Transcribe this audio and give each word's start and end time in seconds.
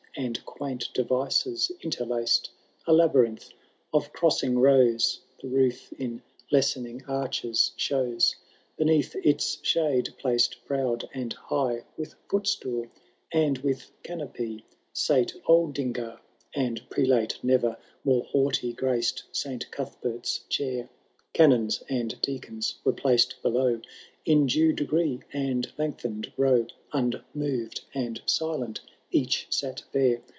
And 0.13 0.43
quaint 0.45 0.89
devices 0.93 1.71
interlaced, 1.79 2.49
A 2.85 2.91
labyrinth 2.91 3.49
of 3.93 4.11
crossing 4.11 4.59
rows, 4.59 5.21
The 5.41 5.47
roof 5.47 5.93
in 5.93 6.21
lessening 6.51 7.01
arches 7.07 7.71
shows; 7.77 8.35
Beneath 8.75 9.15
its 9.15 9.57
shade 9.61 10.13
placed 10.19 10.65
proud 10.65 11.07
and 11.13 11.31
high, 11.31 11.85
With 11.95 12.13
footstool 12.29 12.87
and 13.31 13.59
with 13.59 13.89
canopy. 14.03 14.65
Sate 14.91 15.33
Aldingar, 15.47 16.19
and 16.53 16.81
prelate 16.89 17.39
ne^er 17.41 17.77
More 18.03 18.25
haughty 18.25 18.73
graced 18.73 19.23
Saint 19.31 19.71
Cuthbert^s 19.71 20.41
chair; 20.49 20.89
Canons 21.31 21.83
and 21.87 22.19
deacons 22.21 22.75
were 22.83 22.91
placed 22.91 23.41
below, 23.41 23.79
In 24.25 24.47
due 24.47 24.73
degree 24.73 25.21
and 25.31 25.71
lengthen^ 25.77 26.29
row. 26.35 26.67
Unmoved 26.91 27.85
and 27.93 28.21
silent 28.25 28.81
each 29.13 29.45
sat 29.49 29.83
there. 29.91 30.21